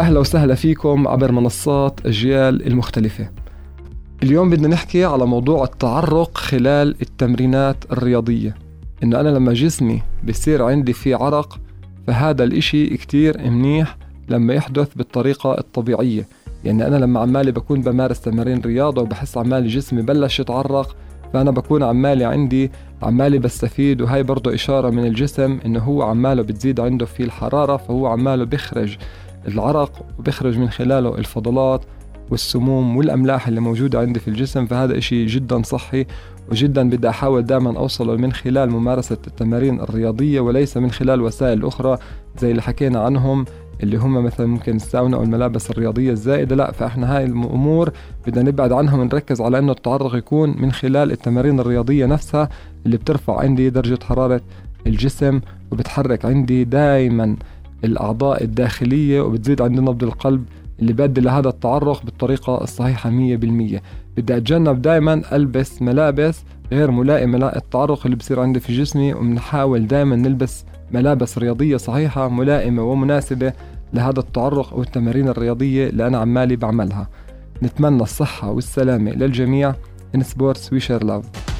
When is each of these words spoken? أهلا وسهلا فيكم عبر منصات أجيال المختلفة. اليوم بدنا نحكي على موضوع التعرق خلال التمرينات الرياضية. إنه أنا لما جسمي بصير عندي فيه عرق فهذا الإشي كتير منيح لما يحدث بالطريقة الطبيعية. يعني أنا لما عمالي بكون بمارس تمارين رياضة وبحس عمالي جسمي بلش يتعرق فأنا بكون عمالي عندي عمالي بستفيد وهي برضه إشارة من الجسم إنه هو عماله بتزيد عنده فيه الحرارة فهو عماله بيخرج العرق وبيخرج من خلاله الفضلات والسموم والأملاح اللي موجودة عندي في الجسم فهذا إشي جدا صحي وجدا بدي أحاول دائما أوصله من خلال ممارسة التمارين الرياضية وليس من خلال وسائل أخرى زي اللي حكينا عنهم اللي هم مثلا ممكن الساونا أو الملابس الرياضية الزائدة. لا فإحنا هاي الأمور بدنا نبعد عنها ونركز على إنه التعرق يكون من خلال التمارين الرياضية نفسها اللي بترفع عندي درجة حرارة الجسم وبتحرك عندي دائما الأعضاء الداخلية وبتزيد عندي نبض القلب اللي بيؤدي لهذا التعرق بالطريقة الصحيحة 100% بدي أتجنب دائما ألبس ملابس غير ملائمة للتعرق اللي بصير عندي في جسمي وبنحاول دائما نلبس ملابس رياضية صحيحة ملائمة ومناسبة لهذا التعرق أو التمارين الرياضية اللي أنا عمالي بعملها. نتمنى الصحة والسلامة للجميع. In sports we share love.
أهلا 0.00 0.20
وسهلا 0.20 0.54
فيكم 0.54 1.08
عبر 1.08 1.32
منصات 1.32 2.06
أجيال 2.06 2.66
المختلفة. 2.66 3.28
اليوم 4.22 4.50
بدنا 4.50 4.68
نحكي 4.68 5.04
على 5.04 5.26
موضوع 5.26 5.64
التعرق 5.64 6.38
خلال 6.38 6.96
التمرينات 7.02 7.76
الرياضية. 7.92 8.54
إنه 9.02 9.20
أنا 9.20 9.28
لما 9.28 9.52
جسمي 9.52 10.02
بصير 10.28 10.62
عندي 10.62 10.92
فيه 10.92 11.16
عرق 11.16 11.58
فهذا 12.06 12.44
الإشي 12.44 12.96
كتير 12.96 13.38
منيح 13.50 13.96
لما 14.28 14.54
يحدث 14.54 14.94
بالطريقة 14.96 15.58
الطبيعية. 15.58 16.26
يعني 16.64 16.86
أنا 16.86 16.96
لما 16.96 17.20
عمالي 17.20 17.52
بكون 17.52 17.80
بمارس 17.82 18.20
تمارين 18.20 18.60
رياضة 18.60 19.02
وبحس 19.02 19.38
عمالي 19.38 19.68
جسمي 19.68 20.02
بلش 20.02 20.40
يتعرق 20.40 20.96
فأنا 21.32 21.50
بكون 21.50 21.82
عمالي 21.82 22.24
عندي 22.24 22.70
عمالي 23.02 23.38
بستفيد 23.38 24.00
وهي 24.02 24.22
برضه 24.22 24.54
إشارة 24.54 24.90
من 24.90 25.06
الجسم 25.06 25.58
إنه 25.66 25.80
هو 25.80 26.02
عماله 26.02 26.42
بتزيد 26.42 26.80
عنده 26.80 27.06
فيه 27.06 27.24
الحرارة 27.24 27.76
فهو 27.76 28.06
عماله 28.06 28.44
بيخرج 28.44 28.96
العرق 29.48 30.06
وبيخرج 30.18 30.58
من 30.58 30.70
خلاله 30.70 31.18
الفضلات 31.18 31.84
والسموم 32.30 32.96
والأملاح 32.96 33.48
اللي 33.48 33.60
موجودة 33.60 34.00
عندي 34.00 34.20
في 34.20 34.28
الجسم 34.28 34.66
فهذا 34.66 34.98
إشي 34.98 35.26
جدا 35.26 35.62
صحي 35.62 36.06
وجدا 36.50 36.90
بدي 36.90 37.08
أحاول 37.08 37.42
دائما 37.42 37.78
أوصله 37.78 38.16
من 38.16 38.32
خلال 38.32 38.70
ممارسة 38.70 39.18
التمارين 39.26 39.80
الرياضية 39.80 40.40
وليس 40.40 40.76
من 40.76 40.90
خلال 40.90 41.20
وسائل 41.20 41.66
أخرى 41.66 41.98
زي 42.38 42.50
اللي 42.50 42.62
حكينا 42.62 43.00
عنهم 43.00 43.44
اللي 43.82 43.96
هم 43.96 44.24
مثلا 44.24 44.46
ممكن 44.46 44.76
الساونا 44.76 45.16
أو 45.16 45.22
الملابس 45.22 45.70
الرياضية 45.70 46.10
الزائدة. 46.10 46.56
لا 46.56 46.72
فإحنا 46.72 47.16
هاي 47.16 47.24
الأمور 47.24 47.92
بدنا 48.26 48.50
نبعد 48.50 48.72
عنها 48.72 48.96
ونركز 48.96 49.40
على 49.40 49.58
إنه 49.58 49.72
التعرق 49.72 50.14
يكون 50.14 50.62
من 50.62 50.72
خلال 50.72 51.12
التمارين 51.12 51.60
الرياضية 51.60 52.06
نفسها 52.06 52.48
اللي 52.86 52.96
بترفع 52.96 53.40
عندي 53.40 53.70
درجة 53.70 53.98
حرارة 54.04 54.40
الجسم 54.86 55.40
وبتحرك 55.72 56.24
عندي 56.24 56.64
دائما 56.64 57.36
الأعضاء 57.84 58.44
الداخلية 58.44 59.20
وبتزيد 59.20 59.62
عندي 59.62 59.80
نبض 59.80 60.04
القلب 60.04 60.44
اللي 60.80 60.92
بيؤدي 60.92 61.20
لهذا 61.20 61.48
التعرق 61.48 62.04
بالطريقة 62.04 62.62
الصحيحة 62.62 63.10
100% 63.10 63.12
بدي 64.16 64.36
أتجنب 64.36 64.82
دائما 64.82 65.22
ألبس 65.32 65.82
ملابس 65.82 66.44
غير 66.72 66.90
ملائمة 66.90 67.38
للتعرق 67.38 68.00
اللي 68.04 68.16
بصير 68.16 68.40
عندي 68.40 68.60
في 68.60 68.76
جسمي 68.76 69.14
وبنحاول 69.14 69.86
دائما 69.86 70.16
نلبس 70.16 70.64
ملابس 70.92 71.38
رياضية 71.38 71.76
صحيحة 71.76 72.28
ملائمة 72.28 72.82
ومناسبة 72.82 73.52
لهذا 73.92 74.20
التعرق 74.20 74.72
أو 74.72 74.82
التمارين 74.82 75.28
الرياضية 75.28 75.88
اللي 75.88 76.06
أنا 76.06 76.18
عمالي 76.18 76.56
بعملها. 76.56 77.08
نتمنى 77.62 78.02
الصحة 78.02 78.50
والسلامة 78.50 79.10
للجميع. 79.10 79.74
In 80.16 80.20
sports 80.20 80.70
we 80.72 80.80
share 80.80 81.04
love. 81.04 81.53